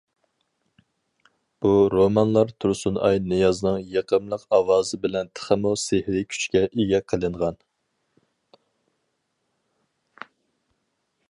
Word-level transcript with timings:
بۇ 1.65 1.73
رومانلار 1.93 2.53
تۇرسۇنئاي 2.65 3.21
نىيازنىڭ 3.33 3.77
يېقىملىق 3.97 4.47
ئاۋازى 4.59 5.01
بىلەن 5.05 5.31
تېخىمۇ 5.41 5.75
سېھرىي 5.83 6.27
كۈچكە 6.33 6.65
ئىگە 6.71 7.05
قىلىنغان. 7.13 7.63